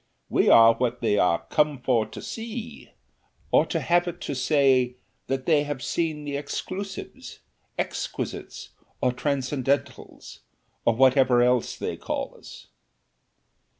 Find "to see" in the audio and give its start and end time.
2.07-2.89